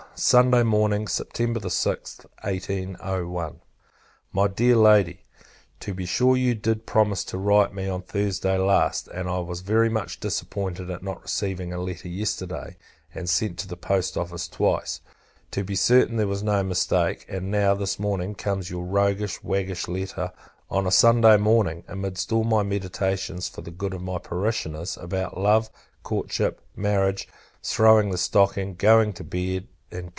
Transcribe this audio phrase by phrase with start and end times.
[0.13, 1.33] Sunday Morning, Sept.
[1.33, 3.61] 6th, [1801.]
[4.31, 5.21] My Dear Lady,
[5.79, 9.39] To be sure, you did promise to write to me on Thursday last; and I
[9.39, 12.75] was very much disappointed at not receiving a letter yesterday,
[13.15, 14.99] and sent to the Post Office twice,
[15.49, 19.87] to be certain there was no mistake: and, now, this morning, comes your roguish, waggish
[19.87, 20.33] letter,
[20.69, 25.39] on a Sunday morning, (amidst all my meditations for the good of my parishioners) about
[25.39, 25.71] love,
[26.03, 27.27] courtship, marriage,
[27.63, 30.09] throwing the stocking, going to bed, &c.